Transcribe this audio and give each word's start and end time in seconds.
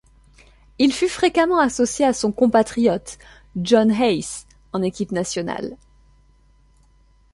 Il 0.79 0.93
fut 0.93 1.07
fréquemment 1.09 1.59
associé 1.59 2.05
à 2.05 2.13
son 2.13 2.31
compatriote 2.31 3.19
John 3.55 3.91
Hayes 3.91 4.47
en 4.73 4.81
équipe 4.81 5.11
nationale. 5.11 5.77